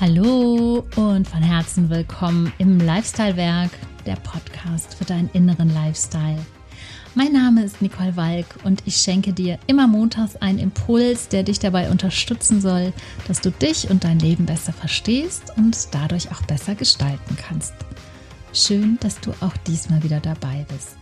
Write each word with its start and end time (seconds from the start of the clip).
Hallo 0.00 0.86
und 0.94 1.26
von 1.26 1.42
Herzen 1.42 1.90
willkommen 1.90 2.52
im 2.58 2.78
Lifestyle-Werk, 2.78 3.72
der 4.06 4.14
Podcast 4.14 4.94
für 4.94 5.04
deinen 5.04 5.28
inneren 5.32 5.74
Lifestyle. 5.74 6.38
Mein 7.16 7.32
Name 7.32 7.64
ist 7.64 7.82
Nicole 7.82 8.14
Walk 8.14 8.46
und 8.62 8.80
ich 8.86 8.94
schenke 8.94 9.32
dir 9.32 9.58
immer 9.66 9.88
montags 9.88 10.36
einen 10.36 10.60
Impuls, 10.60 11.26
der 11.26 11.42
dich 11.42 11.58
dabei 11.58 11.90
unterstützen 11.90 12.60
soll, 12.60 12.92
dass 13.26 13.40
du 13.40 13.50
dich 13.50 13.90
und 13.90 14.04
dein 14.04 14.20
Leben 14.20 14.46
besser 14.46 14.72
verstehst 14.72 15.52
und 15.56 15.76
dadurch 15.90 16.30
auch 16.30 16.42
besser 16.42 16.76
gestalten 16.76 17.36
kannst. 17.36 17.74
Schön, 18.52 18.98
dass 19.00 19.20
du 19.20 19.32
auch 19.40 19.56
diesmal 19.66 20.00
wieder 20.04 20.20
dabei 20.20 20.64
bist. 20.68 20.96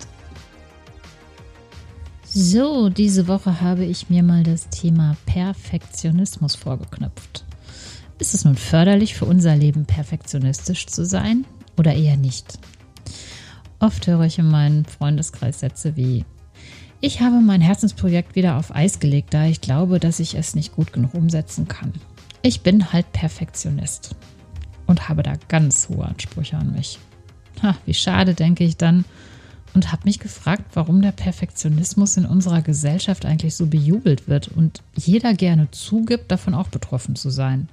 So, 2.25 2.89
diese 2.89 3.29
Woche 3.29 3.61
habe 3.61 3.85
ich 3.85 4.09
mir 4.09 4.23
mal 4.23 4.43
das 4.43 4.71
Thema 4.71 5.19
Perfektionismus 5.27 6.55
vorgeknüpft. 6.55 7.36
Ist 8.19 8.35
es 8.35 8.45
nun 8.45 8.57
förderlich 8.57 9.15
für 9.15 9.27
unser 9.27 9.55
Leben, 9.57 9.85
perfektionistisch 9.85 10.87
zu 10.87 11.05
sein 11.05 11.45
oder 11.77 11.95
eher 11.95 12.17
nicht? 12.17 12.59
Oft 13.79 14.07
höre 14.07 14.23
ich 14.23 14.39
in 14.39 14.49
meinem 14.49 14.87
Freundeskreis 14.87 15.61
Sätze 15.61 15.97
wie, 15.97 16.25
ich 17.03 17.21
habe 17.21 17.41
mein 17.41 17.61
Herzensprojekt 17.61 18.35
wieder 18.35 18.57
auf 18.57 18.75
Eis 18.75 19.01
gelegt, 19.01 19.35
da 19.35 19.45
ich 19.45 19.61
glaube, 19.61 20.01
dass 20.01 20.19
ich 20.19 20.35
es 20.35 20.55
nicht 20.55 20.75
gut 20.75 20.95
genug 20.95 21.13
umsetzen 21.15 21.69
kann. 21.69 21.93
Ich 22.41 22.63
bin 22.63 22.93
halt 22.93 23.13
Perfektionist 23.13 24.17
und 24.87 25.11
habe 25.11 25.23
da 25.23 25.35
ganz 25.49 25.91
hohe 25.91 26.07
Ansprüche 26.07 26.57
an 26.57 26.73
mich. 26.73 26.99
Ha, 27.63 27.77
wie 27.85 27.95
schade, 27.95 28.33
denke 28.33 28.65
ich 28.65 28.79
dann 28.79 29.05
und 29.75 29.93
habe 29.93 30.03
mich 30.05 30.21
gefragt, 30.21 30.65
warum 30.73 31.03
der 31.03 31.13
Perfektionismus 31.13 32.17
in 32.17 32.25
unserer 32.25 32.63
Gesellschaft 32.63 33.27
eigentlich 33.27 33.57
so 33.57 33.67
bejubelt 33.67 34.27
wird 34.27 34.49
und 34.49 34.83
jeder 34.95 35.35
gerne 35.35 35.71
zugibt, 35.71 36.31
davon 36.31 36.55
auch 36.55 36.69
betroffen 36.69 37.15
zu 37.15 37.29
sein. 37.29 37.69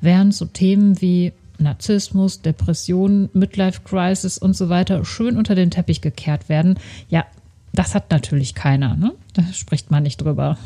Während 0.00 0.34
so 0.34 0.46
Themen 0.46 1.00
wie 1.00 1.32
Narzissmus, 1.58 2.42
Depressionen, 2.42 3.28
Midlife 3.32 3.82
Crisis 3.84 4.38
und 4.38 4.56
so 4.56 4.68
weiter 4.68 5.04
schön 5.04 5.36
unter 5.36 5.54
den 5.54 5.70
Teppich 5.70 6.00
gekehrt 6.00 6.48
werden, 6.48 6.78
ja, 7.08 7.26
das 7.72 7.94
hat 7.94 8.10
natürlich 8.10 8.54
keiner. 8.54 8.96
Ne? 8.96 9.12
Da 9.34 9.44
spricht 9.52 9.90
man 9.90 10.02
nicht 10.02 10.20
drüber. 10.20 10.58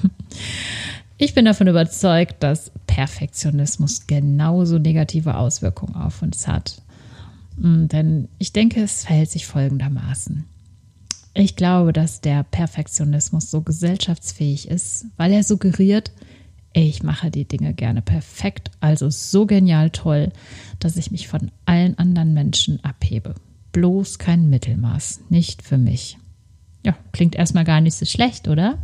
Ich 1.17 1.33
bin 1.33 1.45
davon 1.45 1.69
überzeugt, 1.69 2.43
dass 2.43 2.73
Perfektionismus 2.89 4.09
genauso 4.09 4.79
negative 4.79 5.37
Auswirkungen 5.37 5.95
auf 5.95 6.23
uns 6.23 6.49
hat. 6.49 6.83
Hm, 7.61 7.87
denn 7.89 8.29
ich 8.39 8.53
denke, 8.53 8.83
es 8.83 9.05
verhält 9.05 9.31
sich 9.31 9.47
folgendermaßen. 9.47 10.45
Ich 11.35 11.57
glaube, 11.57 11.93
dass 11.93 12.21
der 12.21 12.43
Perfektionismus 12.45 13.51
so 13.51 13.61
gesellschaftsfähig 13.61 14.69
ist, 14.69 15.07
weil 15.17 15.33
er 15.33 15.45
suggeriert, 15.45 16.13
ich 16.75 17.05
mache 17.05 17.31
die 17.31 17.47
Dinge 17.47 17.73
gerne 17.73 18.03
perfekt, 18.03 18.73
also 18.81 19.09
so 19.09 19.47
genial 19.47 19.91
toll, 19.91 20.33
dass 20.81 20.97
ich 20.97 21.13
mich 21.13 21.29
von 21.29 21.53
allen 21.65 21.97
anderen 21.99 22.35
Menschen 22.35 22.83
abhebe. 22.85 23.35
Bloß 23.73 24.19
kein 24.19 24.51
Mittelmaß, 24.51 25.23
nicht 25.31 25.63
für 25.63 25.79
mich. 25.79 26.19
Ja, 26.85 26.97
klingt 27.13 27.37
erstmal 27.37 27.65
gar 27.65 27.81
nicht 27.81 27.95
so 27.95 28.05
schlecht, 28.05 28.49
oder? 28.49 28.79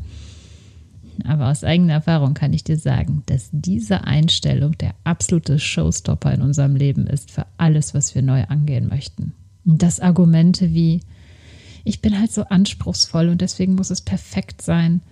Aber 1.25 1.49
aus 1.51 1.65
eigener 1.65 1.95
Erfahrung 1.95 2.35
kann 2.35 2.53
ich 2.53 2.65
dir 2.65 2.79
sagen, 2.79 3.25
dass 3.27 3.51
diese 3.53 4.05
Einstellung 4.05 4.79
der 4.79 4.95
absolute 5.03 5.59
Showstopper 5.59 6.33
in 6.33 6.43
unserem 6.43 6.77
Leben 6.77 7.09
ist 7.09 7.33
für 7.33 7.45
alles, 7.59 7.93
was 7.93 8.15
wir 8.15 8.23
neu 8.23 8.45
angehen 8.45 8.89
möchten. 8.89 9.35
Und 9.67 9.83
dass 9.83 10.01
Argumente 10.01 10.73
wie, 10.73 11.01
ich 11.85 12.01
bin 12.01 12.19
halt 12.19 12.33
so 12.33 12.45
anspruchsvoll 12.45 13.29
und 13.29 13.41
deswegen 13.41 13.75
muss 13.75 13.91
es 13.91 14.01
perfekt 14.01 14.63
sein, 14.63 15.03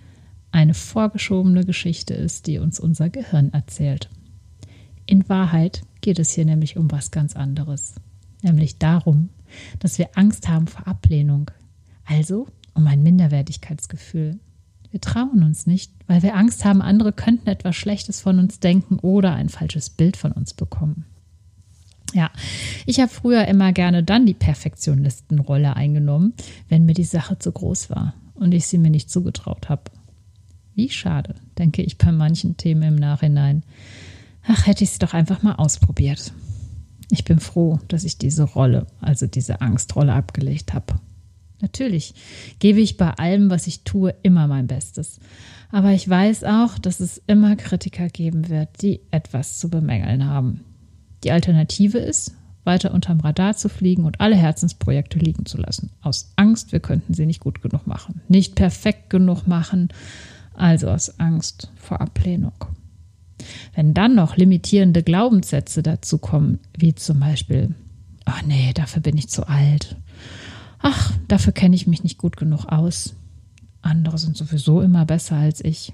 eine 0.51 0.73
vorgeschobene 0.73 1.65
Geschichte 1.65 2.13
ist, 2.13 2.47
die 2.47 2.59
uns 2.59 2.79
unser 2.79 3.09
Gehirn 3.09 3.53
erzählt. 3.53 4.09
In 5.05 5.27
Wahrheit 5.29 5.81
geht 6.01 6.19
es 6.19 6.31
hier 6.31 6.45
nämlich 6.45 6.77
um 6.77 6.91
was 6.91 7.11
ganz 7.11 7.35
anderes, 7.35 7.95
nämlich 8.41 8.77
darum, 8.77 9.29
dass 9.79 9.97
wir 9.97 10.09
Angst 10.15 10.47
haben 10.47 10.67
vor 10.67 10.87
Ablehnung, 10.87 11.51
also 12.05 12.47
um 12.73 12.85
ein 12.87 13.03
Minderwertigkeitsgefühl. 13.03 14.39
Wir 14.91 15.01
trauen 15.01 15.43
uns 15.43 15.67
nicht, 15.67 15.91
weil 16.07 16.23
wir 16.23 16.35
Angst 16.35 16.65
haben, 16.65 16.81
andere 16.81 17.13
könnten 17.13 17.47
etwas 17.47 17.75
Schlechtes 17.75 18.21
von 18.21 18.39
uns 18.39 18.59
denken 18.59 18.97
oder 18.99 19.33
ein 19.33 19.49
falsches 19.49 19.89
Bild 19.89 20.17
von 20.17 20.31
uns 20.31 20.53
bekommen. 20.53 21.05
Ja, 22.13 22.31
ich 22.87 22.99
habe 22.99 23.11
früher 23.11 23.47
immer 23.47 23.71
gerne 23.71 24.03
dann 24.03 24.25
die 24.25 24.33
Perfektionistenrolle 24.33 25.75
eingenommen, 25.75 26.33
wenn 26.67 26.85
mir 26.85 26.95
die 26.95 27.03
Sache 27.03 27.37
zu 27.37 27.51
groß 27.51 27.91
war 27.91 28.15
und 28.33 28.51
ich 28.53 28.65
sie 28.65 28.79
mir 28.79 28.89
nicht 28.89 29.11
zugetraut 29.11 29.69
habe. 29.69 29.83
Wie 30.79 30.89
schade, 30.89 31.35
denke 31.57 31.81
ich 31.81 31.97
bei 31.97 32.09
manchen 32.13 32.55
Themen 32.55 32.83
im 32.83 32.95
Nachhinein. 32.95 33.63
Ach, 34.47 34.65
hätte 34.65 34.85
ich 34.85 34.91
es 34.91 34.97
doch 34.97 35.13
einfach 35.13 35.43
mal 35.43 35.55
ausprobiert. 35.55 36.31
Ich 37.11 37.25
bin 37.25 37.41
froh, 37.41 37.79
dass 37.89 38.05
ich 38.05 38.17
diese 38.17 38.43
Rolle, 38.43 38.87
also 39.01 39.27
diese 39.27 39.59
Angstrolle 39.59 40.13
abgelegt 40.13 40.73
habe. 40.73 40.93
Natürlich 41.59 42.13
gebe 42.59 42.79
ich 42.79 42.95
bei 42.95 43.09
allem, 43.09 43.49
was 43.49 43.67
ich 43.67 43.83
tue, 43.83 44.15
immer 44.23 44.47
mein 44.47 44.67
Bestes. 44.67 45.19
Aber 45.69 45.91
ich 45.91 46.07
weiß 46.07 46.45
auch, 46.45 46.79
dass 46.79 47.01
es 47.01 47.21
immer 47.27 47.57
Kritiker 47.57 48.07
geben 48.07 48.47
wird, 48.47 48.81
die 48.81 49.01
etwas 49.11 49.59
zu 49.59 49.69
bemängeln 49.69 50.27
haben. 50.27 50.61
Die 51.25 51.33
Alternative 51.33 51.97
ist, 51.97 52.35
weiter 52.63 52.93
unterm 52.93 53.19
Radar 53.19 53.57
zu 53.57 53.67
fliegen 53.67 54.05
und 54.05 54.21
alle 54.21 54.37
Herzensprojekte 54.37 55.19
liegen 55.19 55.45
zu 55.45 55.57
lassen. 55.57 55.91
Aus 56.01 56.31
Angst, 56.37 56.71
wir 56.71 56.79
könnten 56.79 57.13
sie 57.13 57.25
nicht 57.25 57.41
gut 57.41 57.61
genug 57.61 57.85
machen, 57.85 58.21
nicht 58.29 58.55
perfekt 58.55 59.09
genug 59.09 59.45
machen 59.45 59.89
also 60.59 60.89
aus 60.89 61.19
Angst 61.19 61.71
vor 61.75 62.01
Ablehnung. 62.01 62.53
Wenn 63.73 63.93
dann 63.93 64.15
noch 64.15 64.37
limitierende 64.37 65.03
Glaubenssätze 65.03 65.81
dazu 65.81 66.17
kommen, 66.17 66.59
wie 66.77 66.95
zum 66.95 67.19
Beispiel, 67.19 67.73
ach 68.25 68.43
nee, 68.43 68.73
dafür 68.73 69.01
bin 69.01 69.17
ich 69.17 69.29
zu 69.29 69.47
alt. 69.47 69.95
Ach, 70.79 71.13
dafür 71.27 71.53
kenne 71.53 71.75
ich 71.75 71.87
mich 71.87 72.03
nicht 72.03 72.17
gut 72.17 72.37
genug 72.37 72.65
aus. 72.65 73.15
Andere 73.81 74.17
sind 74.17 74.35
sowieso 74.35 74.81
immer 74.81 75.05
besser 75.05 75.37
als 75.37 75.63
ich. 75.63 75.93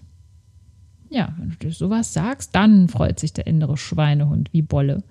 Ja, 1.10 1.34
wenn 1.38 1.52
du 1.52 1.56
dir 1.56 1.72
sowas 1.72 2.14
sagst, 2.14 2.56
dann 2.56 2.88
freut 2.88 3.20
sich 3.20 3.32
der 3.32 3.48
innere 3.48 3.78
Schweinehund 3.78 4.52
wie 4.54 4.64
Bolle 4.64 5.04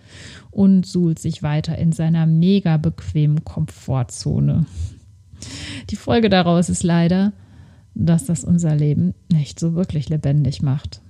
und 0.50 0.84
suhlt 0.84 1.18
sich 1.18 1.42
weiter 1.42 1.78
in 1.78 1.92
seiner 1.92 2.26
mega 2.26 2.76
bequemen 2.76 3.44
Komfortzone. 3.44 4.66
Die 5.90 5.96
Folge 5.96 6.28
daraus 6.28 6.68
ist 6.68 6.82
leider, 6.82 7.32
dass 7.94 8.26
das 8.26 8.44
unser 8.44 8.74
Leben 8.74 9.14
nicht 9.32 9.58
so 9.58 9.74
wirklich 9.74 10.08
lebendig 10.08 10.62
macht. 10.62 11.00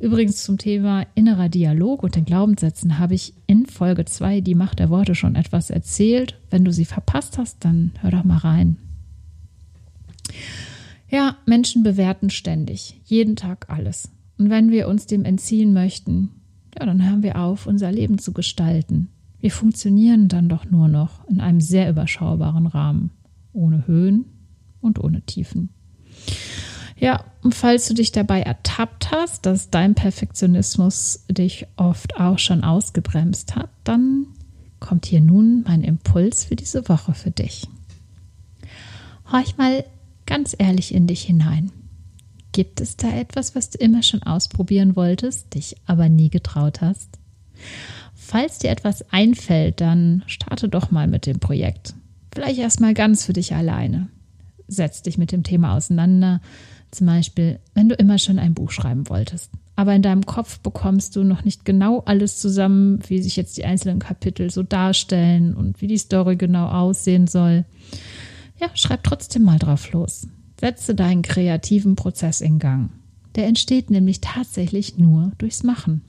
Übrigens 0.00 0.42
zum 0.42 0.56
Thema 0.56 1.06
innerer 1.14 1.50
Dialog 1.50 2.02
und 2.02 2.16
den 2.16 2.24
Glaubenssätzen 2.24 2.98
habe 2.98 3.14
ich 3.14 3.34
in 3.46 3.66
Folge 3.66 4.06
2 4.06 4.40
die 4.40 4.54
Macht 4.54 4.78
der 4.78 4.88
Worte 4.88 5.14
schon 5.14 5.36
etwas 5.36 5.68
erzählt. 5.68 6.40
Wenn 6.48 6.64
du 6.64 6.72
sie 6.72 6.86
verpasst 6.86 7.36
hast, 7.36 7.64
dann 7.64 7.92
hör 8.00 8.10
doch 8.10 8.24
mal 8.24 8.38
rein. 8.38 8.76
Ja, 11.10 11.36
Menschen 11.44 11.82
bewerten 11.82 12.30
ständig, 12.30 13.00
jeden 13.04 13.36
Tag 13.36 13.68
alles. 13.68 14.10
Und 14.38 14.48
wenn 14.48 14.70
wir 14.70 14.88
uns 14.88 15.06
dem 15.06 15.24
entziehen 15.24 15.74
möchten, 15.74 16.30
ja, 16.78 16.86
dann 16.86 17.04
hören 17.06 17.22
wir 17.22 17.38
auf, 17.38 17.66
unser 17.66 17.92
Leben 17.92 18.18
zu 18.18 18.32
gestalten. 18.32 19.08
Wir 19.38 19.50
funktionieren 19.50 20.28
dann 20.28 20.48
doch 20.48 20.64
nur 20.64 20.88
noch 20.88 21.28
in 21.28 21.40
einem 21.40 21.60
sehr 21.60 21.90
überschaubaren 21.90 22.66
Rahmen, 22.66 23.10
ohne 23.52 23.86
Höhen 23.86 24.24
und 24.80 24.98
ohne 24.98 25.22
Tiefen. 25.22 25.70
Ja, 27.00 27.24
und 27.42 27.54
falls 27.54 27.88
du 27.88 27.94
dich 27.94 28.12
dabei 28.12 28.42
ertappt 28.42 29.10
hast, 29.10 29.46
dass 29.46 29.70
dein 29.70 29.94
Perfektionismus 29.94 31.24
dich 31.30 31.66
oft 31.76 32.16
auch 32.16 32.38
schon 32.38 32.62
ausgebremst 32.62 33.56
hat, 33.56 33.70
dann 33.84 34.26
kommt 34.80 35.06
hier 35.06 35.22
nun 35.22 35.62
mein 35.66 35.82
Impuls 35.82 36.44
für 36.44 36.56
diese 36.56 36.88
Woche 36.90 37.14
für 37.14 37.30
dich. 37.30 37.66
Horch 39.32 39.56
mal 39.56 39.84
ganz 40.26 40.54
ehrlich 40.58 40.94
in 40.94 41.06
dich 41.06 41.22
hinein. 41.22 41.72
Gibt 42.52 42.80
es 42.82 42.96
da 42.96 43.10
etwas, 43.10 43.54
was 43.54 43.70
du 43.70 43.78
immer 43.78 44.02
schon 44.02 44.22
ausprobieren 44.22 44.94
wolltest, 44.94 45.54
dich 45.54 45.76
aber 45.86 46.08
nie 46.08 46.28
getraut 46.28 46.82
hast? 46.82 47.18
Falls 48.14 48.58
dir 48.58 48.70
etwas 48.70 49.10
einfällt, 49.10 49.80
dann 49.80 50.22
starte 50.26 50.68
doch 50.68 50.90
mal 50.90 51.06
mit 51.06 51.26
dem 51.26 51.40
Projekt. 51.40 51.94
Vielleicht 52.34 52.58
erstmal 52.58 52.92
ganz 52.92 53.24
für 53.24 53.32
dich 53.32 53.54
alleine 53.54 54.08
setz 54.70 55.02
dich 55.02 55.18
mit 55.18 55.32
dem 55.32 55.42
Thema 55.42 55.76
auseinander. 55.76 56.40
Zum 56.90 57.06
Beispiel, 57.06 57.60
wenn 57.74 57.88
du 57.88 57.94
immer 57.94 58.18
schon 58.18 58.38
ein 58.38 58.54
Buch 58.54 58.70
schreiben 58.70 59.08
wolltest, 59.08 59.52
aber 59.76 59.94
in 59.94 60.02
deinem 60.02 60.26
Kopf 60.26 60.58
bekommst 60.60 61.16
du 61.16 61.24
noch 61.24 61.44
nicht 61.44 61.64
genau 61.64 62.00
alles 62.00 62.38
zusammen, 62.38 63.00
wie 63.08 63.22
sich 63.22 63.36
jetzt 63.36 63.56
die 63.56 63.64
einzelnen 63.64 63.98
Kapitel 63.98 64.50
so 64.50 64.62
darstellen 64.62 65.54
und 65.54 65.80
wie 65.80 65.86
die 65.86 65.98
Story 65.98 66.36
genau 66.36 66.68
aussehen 66.68 67.26
soll. 67.26 67.64
Ja, 68.60 68.68
schreib 68.74 69.04
trotzdem 69.04 69.42
mal 69.42 69.58
drauf 69.58 69.92
los. 69.92 70.28
Setze 70.60 70.94
deinen 70.94 71.22
kreativen 71.22 71.96
Prozess 71.96 72.42
in 72.42 72.58
Gang. 72.58 72.90
Der 73.36 73.46
entsteht 73.46 73.90
nämlich 73.90 74.20
tatsächlich 74.20 74.98
nur 74.98 75.32
durchs 75.38 75.62
Machen. 75.62 76.02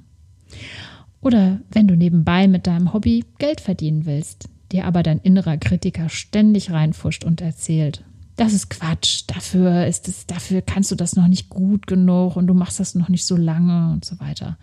Oder 1.22 1.62
wenn 1.72 1.88
du 1.88 1.96
nebenbei 1.96 2.48
mit 2.48 2.68
deinem 2.68 2.94
Hobby 2.94 3.24
Geld 3.38 3.62
verdienen 3.62 4.06
willst, 4.06 4.50
dir 4.72 4.86
aber 4.86 5.04
dein 5.04 5.19
innerer 5.19 5.57
Kritiker 5.57 6.10
ständig 6.10 6.72
reinfuscht 6.72 7.24
und 7.24 7.40
erzählt, 7.42 8.04
das 8.42 8.54
ist 8.54 8.70
Quatsch. 8.72 9.24
Dafür 9.28 9.86
ist 9.86 10.08
es, 10.08 10.26
dafür 10.26 10.64
kannst 10.64 10.90
du 10.90 10.96
das 10.96 11.16
noch 11.16 11.28
nicht 11.28 11.50
gut 11.50 11.86
genug 11.86 12.36
und 12.36 12.48
du 12.48 12.56
machst 12.56 12.80
das 12.80 12.96
noch 12.96 13.08
nicht 13.08 13.26
so 13.26 13.36
lange 13.38 13.92
und 13.92 14.04
so 14.04 14.20
weiter. 14.20 14.58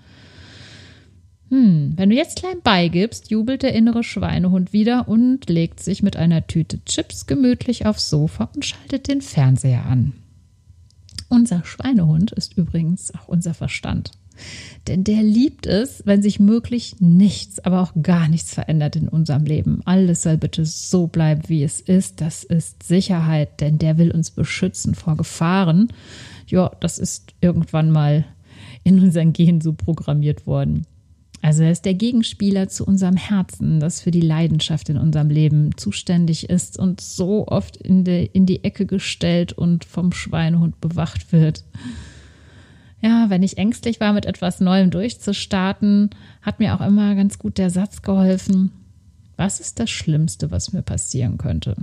Hm, 1.50 1.92
wenn 1.94 2.10
du 2.10 2.16
jetzt 2.16 2.40
klein 2.40 2.60
beigibst, 2.62 3.30
jubelt 3.30 3.62
der 3.62 3.74
innere 3.74 4.02
Schweinehund 4.02 4.72
wieder 4.72 5.06
und 5.06 5.48
legt 5.48 5.80
sich 5.80 6.02
mit 6.02 6.16
einer 6.16 6.46
Tüte 6.46 6.84
Chips 6.84 7.26
gemütlich 7.26 7.86
aufs 7.86 8.10
Sofa 8.10 8.50
und 8.52 8.64
schaltet 8.64 9.06
den 9.06 9.20
Fernseher 9.20 9.86
an. 9.86 10.12
Unser 11.28 11.64
Schweinehund 11.64 12.32
ist 12.32 12.56
übrigens 12.58 13.14
auch 13.14 13.28
unser 13.28 13.54
Verstand. 13.54 14.10
Denn 14.86 15.04
der 15.04 15.22
liebt 15.22 15.66
es, 15.66 16.02
wenn 16.06 16.22
sich 16.22 16.40
möglich 16.40 16.96
nichts, 16.98 17.60
aber 17.60 17.82
auch 17.82 17.92
gar 18.02 18.28
nichts 18.28 18.54
verändert 18.54 18.96
in 18.96 19.08
unserem 19.08 19.44
Leben. 19.44 19.80
Alles 19.84 20.22
soll 20.22 20.38
bitte 20.38 20.64
so 20.64 21.06
bleiben, 21.06 21.42
wie 21.48 21.62
es 21.62 21.80
ist. 21.80 22.20
Das 22.20 22.44
ist 22.44 22.82
Sicherheit, 22.82 23.60
denn 23.60 23.78
der 23.78 23.98
will 23.98 24.10
uns 24.10 24.30
beschützen 24.30 24.94
vor 24.94 25.16
Gefahren. 25.16 25.88
Ja, 26.46 26.70
das 26.80 26.98
ist 26.98 27.34
irgendwann 27.40 27.90
mal 27.90 28.24
in 28.84 29.00
unseren 29.00 29.32
Gen 29.32 29.60
so 29.60 29.72
programmiert 29.72 30.46
worden. 30.46 30.86
Also 31.40 31.62
er 31.62 31.70
ist 31.70 31.84
der 31.84 31.94
Gegenspieler 31.94 32.68
zu 32.68 32.84
unserem 32.84 33.16
Herzen, 33.16 33.78
das 33.78 34.00
für 34.00 34.10
die 34.10 34.20
Leidenschaft 34.20 34.88
in 34.88 34.96
unserem 34.96 35.30
Leben 35.30 35.76
zuständig 35.76 36.50
ist 36.50 36.78
und 36.78 37.00
so 37.00 37.46
oft 37.46 37.76
in 37.76 38.04
die, 38.04 38.28
in 38.32 38.44
die 38.44 38.64
Ecke 38.64 38.86
gestellt 38.86 39.52
und 39.52 39.84
vom 39.84 40.12
Schweinehund 40.12 40.80
bewacht 40.80 41.32
wird. 41.32 41.64
Ja, 43.00 43.30
wenn 43.30 43.42
ich 43.42 43.58
ängstlich 43.58 44.00
war, 44.00 44.12
mit 44.12 44.26
etwas 44.26 44.60
Neuem 44.60 44.90
durchzustarten, 44.90 46.10
hat 46.42 46.58
mir 46.58 46.74
auch 46.74 46.84
immer 46.84 47.14
ganz 47.14 47.38
gut 47.38 47.58
der 47.58 47.70
Satz 47.70 48.02
geholfen, 48.02 48.72
was 49.36 49.60
ist 49.60 49.78
das 49.78 49.88
Schlimmste, 49.88 50.50
was 50.50 50.72
mir 50.72 50.82
passieren 50.82 51.38
könnte? 51.38 51.76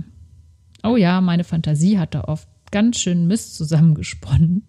Oh 0.82 0.96
ja, 0.96 1.22
meine 1.22 1.44
Fantasie 1.44 1.98
hat 1.98 2.14
da 2.14 2.24
oft 2.24 2.46
ganz 2.70 2.98
schön 2.98 3.26
Mist 3.26 3.56
zusammengesponnen. 3.56 4.68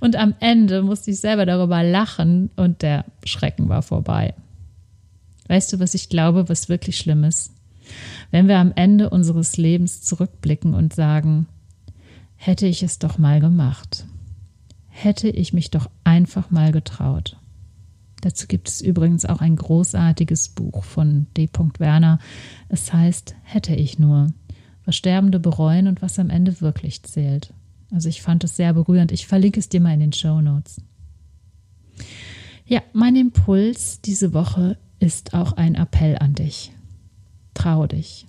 Und 0.00 0.16
am 0.16 0.34
Ende 0.40 0.82
musste 0.82 1.10
ich 1.10 1.20
selber 1.20 1.46
darüber 1.46 1.82
lachen 1.82 2.50
und 2.56 2.82
der 2.82 3.06
Schrecken 3.24 3.68
war 3.68 3.82
vorbei. 3.82 4.34
Weißt 5.48 5.72
du, 5.72 5.80
was 5.80 5.94
ich 5.94 6.08
glaube, 6.08 6.48
was 6.48 6.68
wirklich 6.68 6.98
schlimm 6.98 7.24
ist? 7.24 7.52
Wenn 8.30 8.48
wir 8.48 8.58
am 8.58 8.72
Ende 8.74 9.10
unseres 9.10 9.56
Lebens 9.56 10.02
zurückblicken 10.02 10.74
und 10.74 10.92
sagen, 10.92 11.46
hätte 12.34 12.66
ich 12.66 12.82
es 12.82 12.98
doch 12.98 13.16
mal 13.16 13.40
gemacht. 13.40 14.04
Hätte 14.98 15.28
ich 15.28 15.52
mich 15.52 15.70
doch 15.70 15.90
einfach 16.04 16.50
mal 16.50 16.72
getraut. 16.72 17.36
Dazu 18.22 18.46
gibt 18.46 18.68
es 18.68 18.80
übrigens 18.80 19.26
auch 19.26 19.42
ein 19.42 19.54
großartiges 19.54 20.48
Buch 20.48 20.84
von 20.84 21.26
D. 21.36 21.50
Werner. 21.76 22.18
Es 22.70 22.94
heißt 22.94 23.36
Hätte 23.42 23.74
ich 23.74 23.98
nur 23.98 24.28
was 24.86 24.96
Sterbende 24.96 25.38
bereuen 25.38 25.86
und 25.86 26.00
was 26.00 26.18
am 26.18 26.30
Ende 26.30 26.62
wirklich 26.62 27.02
zählt. 27.02 27.52
Also 27.92 28.08
ich 28.08 28.22
fand 28.22 28.42
es 28.44 28.56
sehr 28.56 28.72
berührend. 28.72 29.12
Ich 29.12 29.26
verlinke 29.26 29.60
es 29.60 29.68
dir 29.68 29.82
mal 29.82 29.92
in 29.92 30.00
den 30.00 30.12
Show 30.14 30.40
Notes. 30.40 30.80
Ja, 32.64 32.80
mein 32.94 33.16
Impuls 33.16 34.00
diese 34.00 34.32
Woche 34.32 34.78
ist 34.98 35.34
auch 35.34 35.52
ein 35.52 35.74
Appell 35.74 36.16
an 36.16 36.32
dich. 36.32 36.72
Trau 37.52 37.86
dich. 37.86 38.26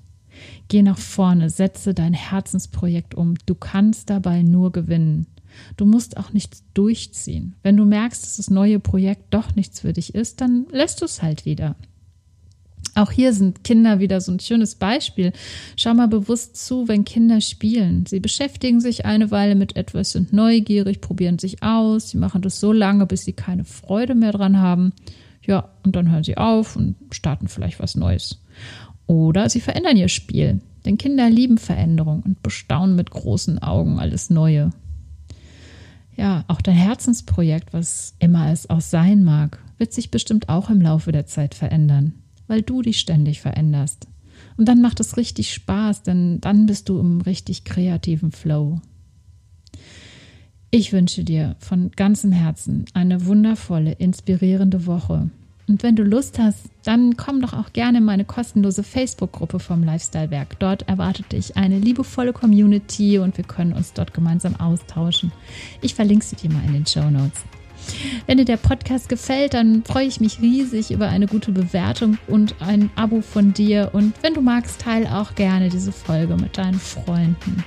Geh 0.67 0.81
nach 0.81 0.97
vorne, 0.97 1.49
setze 1.49 1.93
dein 1.93 2.13
Herzensprojekt 2.13 3.15
um. 3.15 3.35
Du 3.45 3.55
kannst 3.55 4.09
dabei 4.09 4.41
nur 4.41 4.73
gewinnen. 4.73 5.27
Du 5.75 5.85
musst 5.85 6.17
auch 6.17 6.33
nichts 6.33 6.63
durchziehen. 6.73 7.55
Wenn 7.63 7.77
du 7.77 7.85
merkst, 7.85 8.23
dass 8.23 8.37
das 8.37 8.49
neue 8.49 8.79
Projekt 8.79 9.33
doch 9.33 9.55
nichts 9.55 9.81
für 9.81 9.93
dich 9.93 10.15
ist, 10.15 10.41
dann 10.41 10.65
lässt 10.71 11.01
du 11.01 11.05
es 11.05 11.21
halt 11.21 11.45
wieder. 11.45 11.75
Auch 12.97 13.11
hier 13.11 13.31
sind 13.31 13.63
Kinder 13.63 13.99
wieder 13.99 14.21
so 14.21 14.31
ein 14.31 14.39
schönes 14.39 14.73
Beispiel. 14.73 15.31
Schau 15.75 15.93
mal 15.93 16.07
bewusst 16.07 16.55
zu, 16.55 16.87
wenn 16.87 17.05
Kinder 17.05 17.41
spielen. 17.41 18.07
Sie 18.07 18.19
beschäftigen 18.19 18.81
sich 18.81 19.05
eine 19.05 19.29
Weile 19.29 19.53
mit 19.53 19.75
etwas, 19.75 20.13
sind 20.13 20.33
neugierig, 20.33 20.99
probieren 20.99 21.37
sich 21.37 21.61
aus. 21.61 22.09
Sie 22.09 22.17
machen 22.17 22.41
das 22.41 22.59
so 22.59 22.71
lange, 22.73 23.05
bis 23.05 23.23
sie 23.23 23.33
keine 23.33 23.65
Freude 23.65 24.15
mehr 24.15 24.31
dran 24.31 24.59
haben. 24.59 24.93
Ja, 25.43 25.69
und 25.83 25.95
dann 25.95 26.11
hören 26.11 26.23
sie 26.23 26.37
auf 26.37 26.75
und 26.75 26.95
starten 27.11 27.47
vielleicht 27.47 27.79
was 27.79 27.95
Neues. 27.95 28.39
Oder 29.05 29.47
sie 29.49 29.61
verändern 29.61 29.95
ihr 29.95 30.09
Spiel. 30.09 30.59
Denn 30.85 30.97
Kinder 30.97 31.29
lieben 31.29 31.59
Veränderung 31.59 32.23
und 32.25 32.41
bestaunen 32.41 32.95
mit 32.95 33.11
großen 33.11 33.59
Augen 33.59 33.99
alles 33.99 34.31
Neue. 34.31 34.71
Ja, 36.17 36.43
auch 36.47 36.61
dein 36.61 36.75
Herzensprojekt, 36.75 37.73
was 37.73 38.15
immer 38.19 38.51
es 38.51 38.69
auch 38.69 38.81
sein 38.81 39.23
mag, 39.23 39.59
wird 39.77 39.93
sich 39.93 40.11
bestimmt 40.11 40.49
auch 40.49 40.69
im 40.69 40.81
Laufe 40.81 41.11
der 41.11 41.27
Zeit 41.27 41.55
verändern 41.55 42.13
weil 42.47 42.61
du 42.61 42.81
dich 42.81 42.99
ständig 42.99 43.41
veränderst. 43.41 44.07
Und 44.55 44.67
dann 44.67 44.81
macht 44.81 44.99
es 44.99 45.17
richtig 45.17 45.53
Spaß, 45.53 46.03
denn 46.03 46.41
dann 46.41 46.65
bist 46.65 46.89
du 46.89 46.99
im 46.99 47.21
richtig 47.21 47.63
kreativen 47.63 48.31
Flow. 48.31 48.81
Ich 50.71 50.91
wünsche 50.91 51.23
dir 51.23 51.55
von 51.59 51.91
ganzem 51.91 52.31
Herzen 52.31 52.85
eine 52.93 53.25
wundervolle, 53.25 53.93
inspirierende 53.93 54.85
Woche. 54.85 55.29
Und 55.67 55.83
wenn 55.83 55.97
du 55.97 56.03
Lust 56.03 56.39
hast, 56.39 56.69
dann 56.83 57.17
komm 57.17 57.41
doch 57.41 57.53
auch 57.53 57.73
gerne 57.73 57.97
in 57.97 58.05
meine 58.05 58.23
kostenlose 58.23 58.83
Facebook-Gruppe 58.83 59.59
vom 59.59 59.83
Lifestyle-Werk. 59.83 60.57
Dort 60.59 60.87
erwartet 60.87 61.33
dich 61.33 61.57
eine 61.57 61.77
liebevolle 61.77 62.31
Community 62.31 63.19
und 63.19 63.35
wir 63.35 63.43
können 63.43 63.73
uns 63.73 63.91
dort 63.91 64.13
gemeinsam 64.13 64.55
austauschen. 64.55 65.33
Ich 65.81 65.93
verlinke 65.93 66.25
sie 66.25 66.37
dir 66.37 66.51
mal 66.51 66.63
in 66.65 66.73
den 66.73 66.85
Show 66.85 67.09
Notes. 67.09 67.43
Wenn 68.25 68.37
dir 68.37 68.45
der 68.45 68.57
Podcast 68.57 69.09
gefällt, 69.09 69.53
dann 69.53 69.83
freue 69.83 70.07
ich 70.07 70.19
mich 70.19 70.41
riesig 70.41 70.91
über 70.91 71.09
eine 71.09 71.27
gute 71.27 71.51
Bewertung 71.51 72.17
und 72.27 72.55
ein 72.61 72.89
Abo 72.95 73.21
von 73.21 73.53
dir. 73.53 73.89
Und 73.93 74.13
wenn 74.23 74.33
du 74.33 74.41
magst, 74.41 74.81
teile 74.81 75.17
auch 75.17 75.35
gerne 75.35 75.69
diese 75.69 75.91
Folge 75.91 76.37
mit 76.37 76.57
deinen 76.57 76.79
Freunden. 76.79 77.63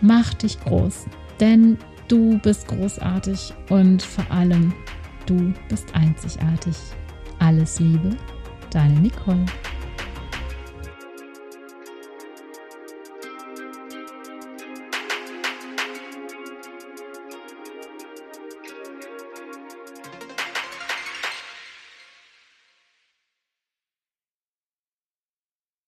Mach 0.00 0.34
dich 0.34 0.58
groß, 0.60 1.06
denn 1.38 1.78
du 2.08 2.38
bist 2.38 2.66
großartig 2.66 3.54
und 3.68 4.02
vor 4.02 4.28
allem 4.30 4.74
du 5.26 5.52
bist 5.68 5.94
einzigartig. 5.94 6.76
Alles 7.38 7.80
Liebe, 7.80 8.16
deine 8.70 8.94
Nicole. 9.00 9.44